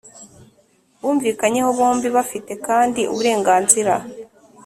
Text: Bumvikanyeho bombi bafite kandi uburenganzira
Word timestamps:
Bumvikanyeho 1.01 1.69
bombi 1.77 2.07
bafite 2.17 2.51
kandi 2.67 3.01
uburenganzira 3.11 3.93